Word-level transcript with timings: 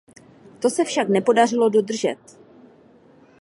To 0.59 0.69
se 0.69 0.83
však 0.83 1.09
nepodařilo 1.09 1.69
dodržet. 1.69 2.37